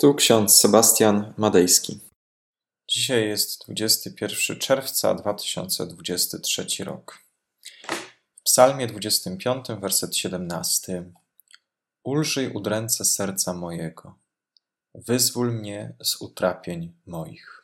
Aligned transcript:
Tu 0.00 0.14
ksiądz 0.14 0.56
Sebastian 0.56 1.34
Madejski. 1.36 2.00
Dzisiaj 2.88 3.28
jest 3.28 3.64
21 3.64 4.58
czerwca 4.58 5.14
2023 5.14 6.84
rok. 6.84 7.18
W 8.34 8.42
Psalmie 8.42 8.86
25, 8.86 9.66
werset 9.80 10.16
17. 10.16 11.12
Ulżyj 12.04 12.52
udręce 12.52 13.04
serca 13.04 13.52
mojego, 13.52 14.18
wyzwól 14.94 15.52
mnie 15.52 15.96
z 16.02 16.22
utrapień 16.22 16.92
moich. 17.06 17.62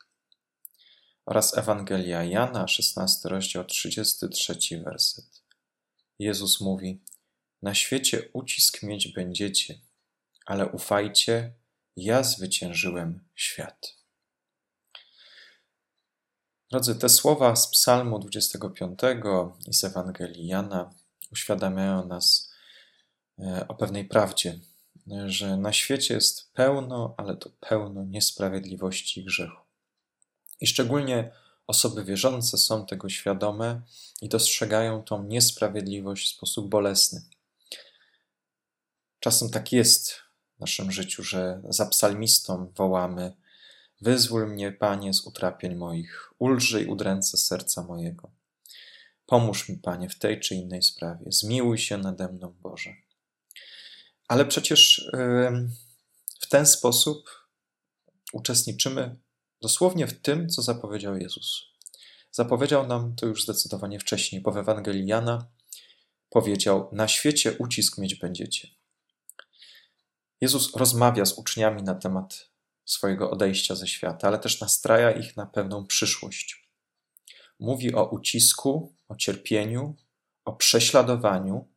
Oraz 1.25 1.57
Ewangelia 1.57 2.23
Jana, 2.23 2.67
16 2.67 3.29
rozdział, 3.29 3.65
33 3.65 4.57
werset. 4.85 5.41
Jezus 6.19 6.61
mówi: 6.61 7.01
Na 7.61 7.75
świecie 7.75 8.29
ucisk 8.33 8.83
mieć 8.83 9.07
będziecie, 9.07 9.79
ale 10.45 10.67
ufajcie, 10.67 11.53
ja 11.95 12.23
zwyciężyłem 12.23 13.23
świat. 13.35 13.95
Drodzy, 16.71 16.95
te 16.95 17.09
słowa 17.09 17.55
z 17.55 17.67
Psalmu 17.67 18.19
25 18.19 18.99
i 19.67 19.73
z 19.73 19.83
Ewangelii 19.83 20.47
Jana 20.47 20.93
uświadamiają 21.31 22.07
nas 22.07 22.53
e, 23.39 23.65
o 23.67 23.75
pewnej 23.75 24.05
prawdzie, 24.05 24.59
że 25.25 25.57
na 25.57 25.73
świecie 25.73 26.13
jest 26.13 26.53
pełno, 26.53 27.13
ale 27.17 27.37
to 27.37 27.49
pełno 27.59 28.03
niesprawiedliwości 28.03 29.21
i 29.21 29.25
grzechu. 29.25 29.61
I 30.61 30.67
szczególnie 30.67 31.31
osoby 31.67 32.03
wierzące 32.03 32.57
są 32.57 32.85
tego 32.85 33.09
świadome 33.09 33.81
i 34.21 34.29
dostrzegają 34.29 35.03
tą 35.03 35.23
niesprawiedliwość 35.23 36.27
w 36.27 36.35
sposób 36.35 36.69
bolesny. 36.69 37.21
Czasem 39.19 39.49
tak 39.49 39.71
jest, 39.71 40.24
w 40.57 40.59
naszym 40.59 40.91
życiu, 40.91 41.23
że 41.23 41.61
za 41.69 41.85
psalmistą 41.85 42.71
wołamy: 42.75 43.33
Wyzwól 44.01 44.47
mnie, 44.47 44.71
Panie, 44.71 45.13
z 45.13 45.27
utrapień 45.27 45.75
moich, 45.75 46.33
ulżyj 46.39 46.85
udręce 46.85 47.37
serca 47.37 47.83
mojego. 47.83 48.31
Pomóż 49.25 49.69
mi, 49.69 49.77
Panie, 49.77 50.09
w 50.09 50.19
tej 50.19 50.39
czy 50.39 50.55
innej 50.55 50.81
sprawie. 50.81 51.25
Zmiłuj 51.31 51.77
się 51.77 51.97
nade 51.97 52.27
mną, 52.27 52.55
Boże. 52.61 52.95
Ale 54.27 54.45
przecież 54.45 55.09
w 56.39 56.47
ten 56.49 56.65
sposób 56.65 57.29
uczestniczymy 58.33 59.15
dosłownie 59.61 60.07
w 60.07 60.21
tym, 60.21 60.49
co 60.49 60.61
zapowiedział 60.61 61.17
Jezus. 61.17 61.61
Zapowiedział 62.31 62.87
nam 62.87 63.15
to 63.15 63.25
już 63.25 63.43
zdecydowanie 63.43 63.99
wcześniej, 63.99 64.41
bo 64.41 64.51
w 64.51 64.57
Ewangelii 64.57 65.07
Jana 65.07 65.47
powiedział: 66.29 66.89
Na 66.91 67.07
świecie 67.07 67.53
ucisk 67.57 67.97
mieć 67.97 68.15
będziecie. 68.15 68.67
Jezus 70.45 70.75
rozmawia 70.75 71.25
z 71.25 71.33
uczniami 71.33 71.83
na 71.83 71.95
temat 71.95 72.49
swojego 72.85 73.31
odejścia 73.31 73.75
ze 73.75 73.87
świata, 73.87 74.27
ale 74.27 74.39
też 74.39 74.61
nastraja 74.61 75.11
ich 75.11 75.37
na 75.37 75.45
pewną 75.45 75.85
przyszłość. 75.85 76.69
Mówi 77.59 77.95
o 77.95 78.09
ucisku, 78.09 78.93
o 79.07 79.15
cierpieniu, 79.15 79.95
o 80.45 80.53
prześladowaniu. 80.53 81.67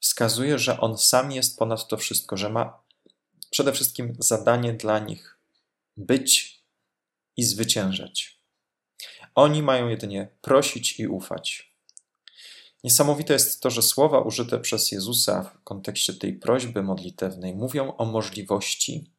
Wskazuje, 0.00 0.58
że 0.58 0.80
On 0.80 0.98
sam 0.98 1.32
jest 1.32 1.58
ponad 1.58 1.88
to 1.88 1.96
wszystko, 1.96 2.36
że 2.36 2.50
ma 2.50 2.82
przede 3.50 3.72
wszystkim 3.72 4.16
zadanie 4.18 4.72
dla 4.72 4.98
nich 4.98 5.38
być 5.96 6.60
i 7.36 7.44
zwyciężać. 7.44 8.40
Oni 9.34 9.62
mają 9.62 9.88
jedynie 9.88 10.28
prosić 10.40 11.00
i 11.00 11.08
ufać. 11.08 11.71
Niesamowite 12.84 13.32
jest 13.32 13.60
to, 13.60 13.70
że 13.70 13.82
słowa 13.82 14.20
użyte 14.20 14.60
przez 14.60 14.92
Jezusa 14.92 15.42
w 15.42 15.64
kontekście 15.64 16.14
tej 16.14 16.32
prośby 16.34 16.82
modlitewnej 16.82 17.54
mówią 17.54 17.96
o 17.96 18.04
możliwości 18.04 19.10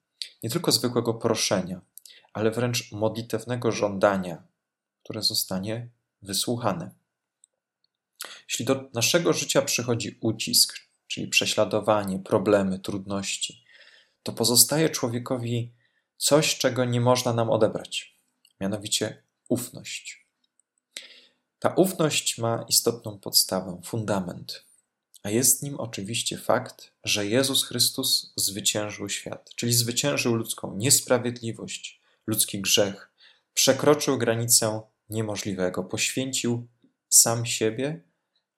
nie 0.44 0.50
tylko 0.50 0.72
zwykłego 0.72 1.14
proszenia, 1.14 1.82
ale 2.34 2.52
wręcz 2.52 2.92
modlitewnego 2.92 3.72
żądania, 3.72 4.44
które 5.04 5.22
zostanie 5.22 5.90
wysłuchane. 6.22 6.92
Jeśli 8.50 8.66
do 8.66 8.90
naszego 8.94 9.34
życia 9.34 9.62
przychodzi 9.62 10.18
ucisk, 10.22 10.78
czyli 11.08 11.28
prześladowanie, 11.28 12.20
problemy, 12.20 12.80
trudności, 12.80 13.64
to 14.24 14.34
pozostaje 14.34 14.90
człowiekowi 14.90 15.74
coś, 16.18 16.58
czego 16.58 16.86
nie 16.86 17.02
można 17.02 17.34
nam 17.34 17.50
odebrać, 17.50 18.18
mianowicie 18.62 19.24
ufność. 19.50 20.23
Ta 21.64 21.70
ufność 21.70 22.38
ma 22.38 22.66
istotną 22.70 23.20
podstawę, 23.20 23.82
fundament, 23.84 24.66
a 25.24 25.30
jest 25.30 25.64
nim 25.64 25.80
oczywiście 25.80 26.38
fakt, 26.38 26.92
że 27.04 27.28
Jezus 27.28 27.66
Chrystus 27.66 28.34
zwyciężył 28.36 29.10
świat, 29.10 29.50
czyli 29.56 29.74
zwyciężył 29.74 30.36
ludzką 30.36 30.76
niesprawiedliwość, 30.78 32.02
ludzki 32.28 32.62
grzech, 32.62 33.12
przekroczył 33.54 34.18
granicę 34.18 34.82
niemożliwego, 35.10 35.84
poświęcił 35.84 36.68
sam 37.10 37.46
siebie, 37.46 38.02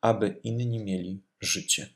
aby 0.02 0.40
inni 0.44 0.80
mieli 0.80 1.24
życie. 1.42 1.90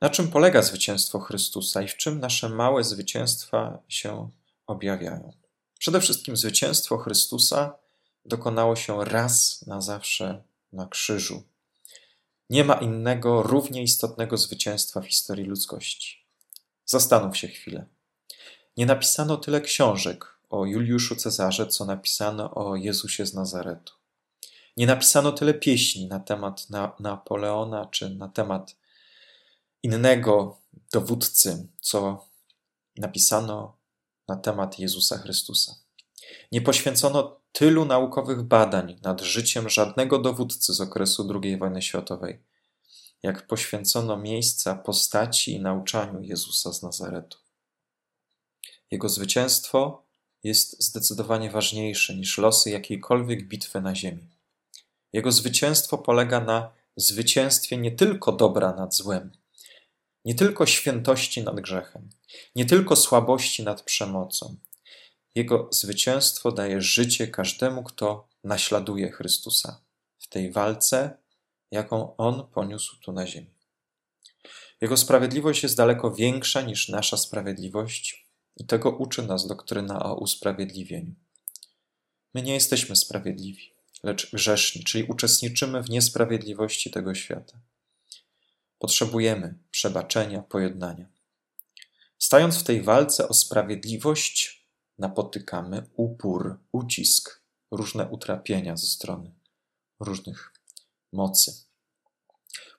Na 0.00 0.10
czym 0.10 0.28
polega 0.28 0.62
zwycięstwo 0.62 1.18
Chrystusa 1.18 1.82
i 1.82 1.88
w 1.88 1.96
czym 1.96 2.20
nasze 2.20 2.48
małe 2.48 2.84
zwycięstwa 2.84 3.82
się 3.88 4.30
objawiają? 4.66 5.32
Przede 5.78 6.00
wszystkim 6.00 6.36
zwycięstwo 6.36 6.98
Chrystusa 6.98 7.87
dokonało 8.28 8.76
się 8.76 9.04
raz 9.04 9.64
na 9.66 9.80
zawsze 9.80 10.42
na 10.72 10.86
krzyżu. 10.86 11.42
Nie 12.50 12.64
ma 12.64 12.74
innego, 12.74 13.42
równie 13.42 13.82
istotnego 13.82 14.36
zwycięstwa 14.36 15.00
w 15.00 15.06
historii 15.06 15.44
ludzkości. 15.44 16.26
Zastanów 16.84 17.36
się 17.36 17.48
chwilę. 17.48 17.86
Nie 18.76 18.86
napisano 18.86 19.36
tyle 19.36 19.60
książek 19.60 20.38
o 20.50 20.66
Juliuszu 20.66 21.16
Cezarze, 21.16 21.66
co 21.66 21.84
napisano 21.84 22.54
o 22.54 22.76
Jezusie 22.76 23.26
z 23.26 23.34
Nazaretu. 23.34 23.94
Nie 24.76 24.86
napisano 24.86 25.32
tyle 25.32 25.54
pieśni 25.54 26.06
na 26.06 26.20
temat 26.20 26.70
na 26.70 26.92
Napoleona 27.00 27.86
czy 27.86 28.10
na 28.10 28.28
temat 28.28 28.76
innego 29.82 30.60
dowódcy, 30.92 31.68
co 31.80 32.26
napisano 32.96 33.76
na 34.28 34.36
temat 34.36 34.78
Jezusa 34.78 35.18
Chrystusa. 35.18 35.87
Nie 36.52 36.60
poświęcono 36.60 37.40
tylu 37.52 37.84
naukowych 37.84 38.42
badań 38.42 39.00
nad 39.02 39.20
życiem 39.20 39.68
żadnego 39.68 40.18
dowódcy 40.18 40.74
z 40.74 40.80
okresu 40.80 41.40
II 41.42 41.56
wojny 41.56 41.82
światowej, 41.82 42.42
jak 43.22 43.46
poświęcono 43.46 44.16
miejsca 44.16 44.74
postaci 44.74 45.52
i 45.52 45.60
nauczaniu 45.60 46.20
Jezusa 46.20 46.72
z 46.72 46.82
Nazaretu. 46.82 47.38
Jego 48.90 49.08
zwycięstwo 49.08 50.06
jest 50.44 50.82
zdecydowanie 50.82 51.50
ważniejsze 51.50 52.14
niż 52.14 52.38
losy 52.38 52.70
jakiejkolwiek 52.70 53.48
bitwy 53.48 53.80
na 53.80 53.94
ziemi. 53.94 54.28
Jego 55.12 55.32
zwycięstwo 55.32 55.98
polega 55.98 56.40
na 56.40 56.72
zwycięstwie 56.96 57.76
nie 57.76 57.92
tylko 57.92 58.32
dobra 58.32 58.72
nad 58.72 58.94
złem, 58.94 59.32
nie 60.24 60.34
tylko 60.34 60.66
świętości 60.66 61.42
nad 61.42 61.60
grzechem, 61.60 62.08
nie 62.56 62.66
tylko 62.66 62.96
słabości 62.96 63.64
nad 63.64 63.82
przemocą, 63.82 64.56
jego 65.34 65.68
zwycięstwo 65.72 66.52
daje 66.52 66.80
życie 66.80 67.28
każdemu, 67.28 67.82
kto 67.82 68.28
naśladuje 68.44 69.12
Chrystusa 69.12 69.80
w 70.18 70.28
tej 70.28 70.52
walce, 70.52 71.18
jaką 71.70 72.16
On 72.16 72.46
poniósł 72.46 73.00
tu 73.00 73.12
na 73.12 73.26
ziemi. 73.26 73.50
Jego 74.80 74.96
sprawiedliwość 74.96 75.62
jest 75.62 75.76
daleko 75.76 76.14
większa 76.14 76.60
niż 76.60 76.88
nasza 76.88 77.16
sprawiedliwość 77.16 78.26
i 78.56 78.66
tego 78.66 78.90
uczy 78.90 79.22
nas 79.22 79.46
doktryna 79.46 80.02
o 80.02 80.14
usprawiedliwieniu. 80.14 81.14
My 82.34 82.42
nie 82.42 82.54
jesteśmy 82.54 82.96
sprawiedliwi, 82.96 83.72
lecz 84.02 84.30
grzeszni, 84.32 84.84
czyli 84.84 85.04
uczestniczymy 85.04 85.82
w 85.82 85.90
niesprawiedliwości 85.90 86.90
tego 86.90 87.14
świata. 87.14 87.60
Potrzebujemy 88.78 89.58
przebaczenia, 89.70 90.42
pojednania. 90.42 91.06
Stając 92.18 92.58
w 92.58 92.62
tej 92.62 92.82
walce 92.82 93.28
o 93.28 93.34
sprawiedliwość, 93.34 94.57
napotykamy 94.98 95.86
upór, 95.96 96.58
ucisk, 96.72 97.42
różne 97.70 98.08
utrapienia 98.08 98.76
ze 98.76 98.86
strony 98.86 99.34
różnych 100.00 100.52
mocy. 101.12 101.52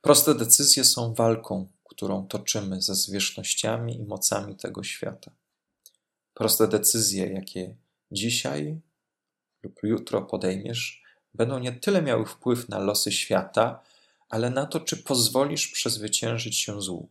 Proste 0.02 0.36
decyzje 0.36 0.84
są 0.86 1.14
walką, 1.14 1.68
którą 1.84 2.28
toczymy 2.28 2.82
ze 2.82 2.96
zwierzchnościami 2.96 3.96
i 3.96 4.04
mocami 4.04 4.56
tego 4.56 4.84
świata. 4.84 5.32
Proste 6.34 6.68
decyzje, 6.68 7.34
jakie 7.34 7.76
dzisiaj 8.12 8.82
lub 9.64 9.80
jutro 9.84 10.22
podejmiesz, 10.22 11.04
będą 11.34 11.60
nie 11.60 11.72
tyle 11.72 12.02
miały 12.02 12.26
wpływ 12.26 12.70
na 12.70 12.80
losy 12.80 13.12
świata, 13.12 13.84
ale 14.30 14.50
na 14.50 14.66
to, 14.66 14.80
czy 14.80 14.98
pozwolisz 14.98 15.68
przezwyciężyć 15.68 16.58
się 16.58 16.82
złu. 16.82 17.10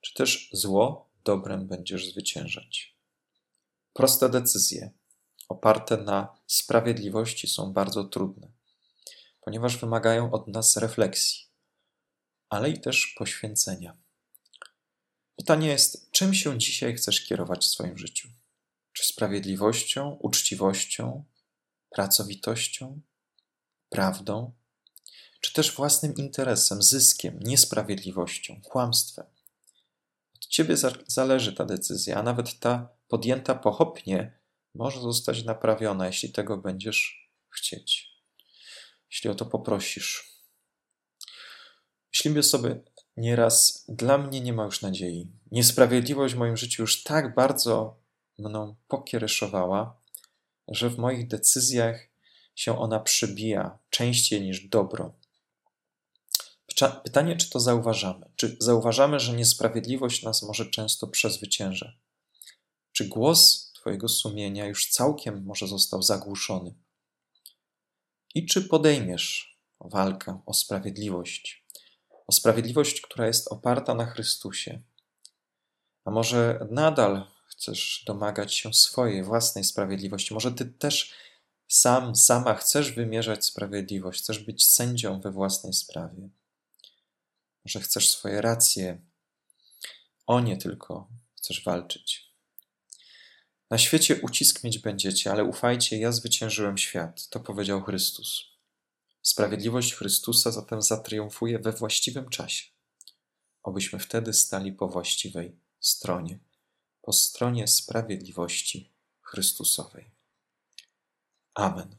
Czy 0.00 0.14
też 0.14 0.50
zło 0.52 1.08
dobrem 1.24 1.66
będziesz 1.66 2.10
zwyciężać. 2.10 2.91
Proste 3.92 4.28
decyzje 4.28 4.90
oparte 5.48 5.96
na 5.96 6.36
sprawiedliwości 6.46 7.48
są 7.48 7.72
bardzo 7.72 8.04
trudne, 8.04 8.52
ponieważ 9.40 9.76
wymagają 9.76 10.32
od 10.32 10.48
nas 10.48 10.76
refleksji, 10.76 11.44
ale 12.48 12.70
i 12.70 12.80
też 12.80 13.14
poświęcenia. 13.18 13.96
Pytanie 15.36 15.68
jest, 15.68 16.10
czym 16.10 16.34
się 16.34 16.58
dzisiaj 16.58 16.94
chcesz 16.94 17.26
kierować 17.26 17.64
w 17.64 17.68
swoim 17.68 17.98
życiu? 17.98 18.28
Czy 18.92 19.06
sprawiedliwością, 19.06 20.10
uczciwością, 20.20 21.24
pracowitością, 21.90 23.00
prawdą, 23.88 24.52
czy 25.40 25.52
też 25.52 25.74
własnym 25.74 26.14
interesem, 26.14 26.82
zyskiem, 26.82 27.40
niesprawiedliwością, 27.40 28.60
kłamstwem? 28.62 29.26
Od 30.34 30.46
ciebie 30.46 30.76
zależy 31.06 31.52
ta 31.52 31.64
decyzja, 31.64 32.16
a 32.16 32.22
nawet 32.22 32.58
ta 32.58 32.88
podjęta 33.12 33.54
pochopnie 33.54 34.38
może 34.74 35.00
zostać 35.00 35.44
naprawiona, 35.44 36.06
jeśli 36.06 36.32
tego 36.32 36.56
będziesz 36.58 37.30
chcieć. 37.50 38.12
Jeśli 39.10 39.30
o 39.30 39.34
to 39.34 39.46
poprosisz. 39.46 40.40
Myślimy 42.12 42.42
sobie 42.42 42.80
nieraz, 43.16 43.84
dla 43.88 44.18
mnie 44.18 44.40
nie 44.40 44.52
ma 44.52 44.64
już 44.64 44.82
nadziei. 44.82 45.30
Niesprawiedliwość 45.50 46.34
w 46.34 46.38
moim 46.38 46.56
życiu 46.56 46.82
już 46.82 47.02
tak 47.02 47.34
bardzo 47.34 48.00
mną 48.38 48.76
pokiereszowała, 48.88 50.00
że 50.68 50.90
w 50.90 50.98
moich 50.98 51.28
decyzjach 51.28 52.08
się 52.54 52.78
ona 52.78 53.00
przybija 53.00 53.78
częściej 53.90 54.42
niż 54.42 54.68
dobro. 54.68 55.14
Pytanie, 57.04 57.36
czy 57.36 57.50
to 57.50 57.60
zauważamy? 57.60 58.30
Czy 58.36 58.56
zauważamy, 58.60 59.20
że 59.20 59.32
niesprawiedliwość 59.32 60.22
nas 60.22 60.42
może 60.42 60.66
często 60.66 61.06
przezwycięża? 61.06 62.01
Czy 62.92 63.08
głos 63.08 63.72
Twojego 63.74 64.08
sumienia 64.08 64.66
już 64.66 64.90
całkiem 64.90 65.44
może 65.44 65.66
został 65.66 66.02
zagłuszony? 66.02 66.74
I 68.34 68.46
czy 68.46 68.62
podejmiesz 68.62 69.58
walkę 69.80 70.40
o 70.46 70.54
sprawiedliwość? 70.54 71.66
O 72.26 72.32
sprawiedliwość, 72.32 73.00
która 73.00 73.26
jest 73.26 73.48
oparta 73.48 73.94
na 73.94 74.06
Chrystusie. 74.06 74.82
A 76.04 76.10
może 76.10 76.66
nadal 76.70 77.26
chcesz 77.46 78.04
domagać 78.06 78.54
się 78.54 78.74
swojej 78.74 79.24
własnej 79.24 79.64
sprawiedliwości? 79.64 80.34
Może 80.34 80.52
ty 80.52 80.64
też 80.64 81.14
sam, 81.68 82.16
sama 82.16 82.54
chcesz 82.54 82.92
wymierzać 82.92 83.44
sprawiedliwość, 83.44 84.22
chcesz 84.22 84.38
być 84.38 84.64
sędzią 84.66 85.20
we 85.20 85.30
własnej 85.30 85.72
sprawie? 85.72 86.28
Może 87.64 87.80
chcesz 87.80 88.10
swoje 88.10 88.40
racje, 88.40 89.00
o 90.26 90.40
nie 90.40 90.56
tylko 90.56 91.08
chcesz 91.36 91.64
walczyć. 91.64 92.31
Na 93.72 93.78
świecie 93.78 94.20
ucisk 94.20 94.64
mieć 94.64 94.78
będziecie, 94.78 95.32
ale 95.32 95.44
ufajcie, 95.44 95.98
ja 95.98 96.12
zwyciężyłem 96.12 96.78
świat. 96.78 97.28
To 97.28 97.40
powiedział 97.40 97.82
Chrystus. 97.82 98.44
Sprawiedliwość 99.22 99.94
Chrystusa 99.94 100.50
zatem 100.50 100.82
zatriumfuje 100.82 101.58
we 101.58 101.72
właściwym 101.72 102.28
czasie. 102.28 102.70
Obyśmy 103.62 103.98
wtedy 103.98 104.32
stali 104.32 104.72
po 104.72 104.88
właściwej 104.88 105.56
stronie, 105.80 106.38
po 107.02 107.12
stronie 107.12 107.68
sprawiedliwości 107.68 108.92
Chrystusowej. 109.20 110.10
Amen. 111.54 111.96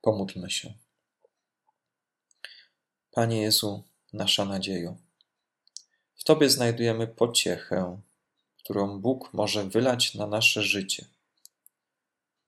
Pomódlmy 0.00 0.50
się. 0.50 0.74
Panie 3.10 3.42
Jezu, 3.42 3.84
nasza 4.12 4.44
nadziejo, 4.44 4.96
w 6.16 6.24
Tobie 6.24 6.50
znajdujemy 6.50 7.06
pociechę, 7.06 8.00
którą 8.64 9.00
Bóg 9.00 9.34
może 9.34 9.64
wylać 9.64 10.14
na 10.14 10.26
nasze 10.26 10.62
życie. 10.62 11.06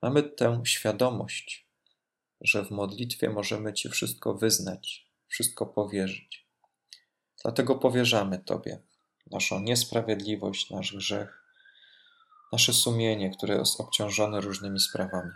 Mamy 0.02 0.22
tę 0.22 0.62
świadomość, 0.64 1.66
że 2.40 2.64
w 2.64 2.70
modlitwie 2.70 3.30
możemy 3.30 3.72
Ci 3.72 3.88
wszystko 3.88 4.34
wyznać, 4.34 5.06
wszystko 5.28 5.66
powierzyć. 5.66 6.46
Dlatego 7.42 7.74
powierzamy 7.74 8.38
Tobie 8.38 8.82
naszą 9.30 9.60
niesprawiedliwość, 9.60 10.70
nasz 10.70 10.96
grzech, 10.96 11.42
nasze 12.52 12.72
sumienie, 12.72 13.30
które 13.30 13.56
jest 13.56 13.80
obciążone 13.80 14.40
różnymi 14.40 14.80
sprawami. 14.80 15.30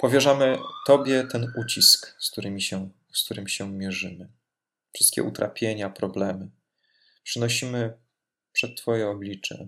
Powierzamy 0.00 0.58
Tobie 0.86 1.24
ten 1.24 1.52
ucisk, 1.56 2.16
z, 2.18 2.30
którymi 2.30 2.62
się, 2.62 2.90
z 3.12 3.24
którym 3.24 3.48
się 3.48 3.72
mierzymy. 3.72 4.28
Wszystkie 4.94 5.22
utrapienia, 5.22 5.90
problemy. 5.90 6.50
Przynosimy 7.22 8.03
przed 8.54 8.76
Twoje 8.76 9.08
oblicze, 9.08 9.66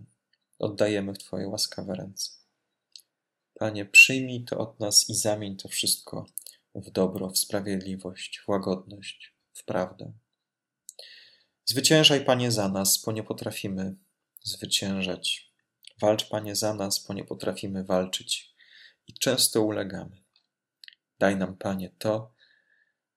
oddajemy 0.59 1.15
w 1.15 1.19
Twoje 1.19 1.49
łaskawe 1.49 1.95
ręce. 1.95 2.31
Panie, 3.55 3.85
przyjmij 3.85 4.45
to 4.45 4.59
od 4.59 4.81
nas 4.81 5.11
i 5.11 5.15
zamień 5.15 5.57
to 5.57 5.69
wszystko 5.69 6.27
w 6.75 6.91
dobro, 6.91 7.31
w 7.31 7.39
sprawiedliwość, 7.39 8.39
w 8.39 8.49
łagodność, 8.49 9.35
w 9.53 9.65
prawdę. 9.65 10.13
Zwyciężaj, 11.65 12.25
Panie, 12.25 12.53
za 12.53 12.69
nas, 12.69 13.03
bo 13.07 13.13
nie 13.13 13.23
potrafimy 13.23 13.95
zwyciężać. 14.43 15.53
Walcz, 16.01 16.29
Panie, 16.29 16.57
za 16.57 16.75
nas, 16.75 17.07
bo 17.07 17.15
nie 17.15 17.25
potrafimy 17.25 17.85
walczyć 17.85 18.55
i 19.09 19.13
często 19.13 19.63
ulegamy. 19.63 20.23
Daj 21.19 21.37
nam, 21.37 21.57
Panie, 21.57 21.91
to, 21.99 22.33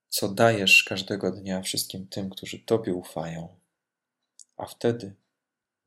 co 0.09 0.29
dajesz 0.29 0.83
każdego 0.83 1.31
dnia 1.31 1.61
wszystkim 1.61 2.07
tym, 2.07 2.29
którzy 2.29 2.59
Tobie 2.59 2.93
ufają, 2.93 3.59
a 4.57 4.65
wtedy 4.65 5.15